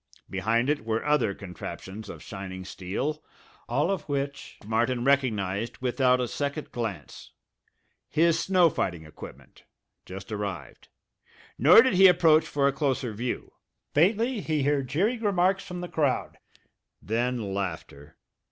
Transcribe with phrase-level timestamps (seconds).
[0.31, 3.23] Behind it were other contraptions of shining steel,
[3.69, 7.33] all of which Martin recognized without a second glance
[8.09, 9.63] his snow fighting equipment,
[10.07, 10.87] just arrived.
[11.59, 13.51] Nor did he approach for a closer view.
[13.93, 16.39] Faintly he heard jeering remarks from the crowd;
[16.99, 18.17] then laughter.